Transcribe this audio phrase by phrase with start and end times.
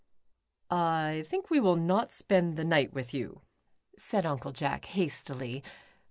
[1.11, 3.43] "I think we will not spend the night with you,"
[3.99, 5.63] said Uncle Jack, hastily.